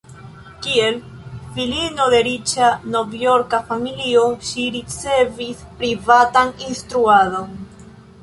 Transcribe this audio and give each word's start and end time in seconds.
Kiel 0.67 0.95
filino 1.57 2.05
de 2.13 2.21
riĉa 2.27 2.69
Novjorka 2.95 3.59
familio, 3.69 4.23
ŝi 4.47 4.65
ricevis 4.77 5.61
privatan 5.83 6.55
instruadon. 6.71 7.53